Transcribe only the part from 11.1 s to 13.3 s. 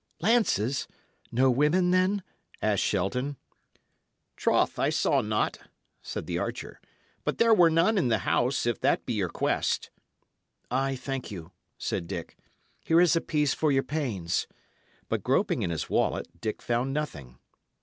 you," said Dick. "Here is a